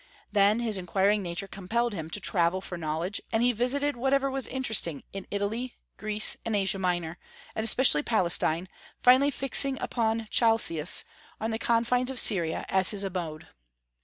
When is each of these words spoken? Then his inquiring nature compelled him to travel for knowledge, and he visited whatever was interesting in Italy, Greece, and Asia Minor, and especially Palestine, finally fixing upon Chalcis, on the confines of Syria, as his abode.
Then 0.31 0.61
his 0.61 0.79
inquiring 0.79 1.21
nature 1.21 1.45
compelled 1.45 1.93
him 1.93 2.09
to 2.09 2.19
travel 2.19 2.59
for 2.59 2.75
knowledge, 2.75 3.21
and 3.31 3.43
he 3.43 3.51
visited 3.51 3.95
whatever 3.95 4.31
was 4.31 4.47
interesting 4.47 5.03
in 5.13 5.27
Italy, 5.29 5.75
Greece, 5.97 6.35
and 6.43 6.55
Asia 6.55 6.79
Minor, 6.79 7.19
and 7.53 7.63
especially 7.63 8.01
Palestine, 8.01 8.67
finally 9.03 9.29
fixing 9.29 9.79
upon 9.79 10.25
Chalcis, 10.31 11.05
on 11.39 11.51
the 11.51 11.59
confines 11.59 12.09
of 12.09 12.19
Syria, 12.19 12.65
as 12.67 12.89
his 12.89 13.03
abode. 13.03 13.49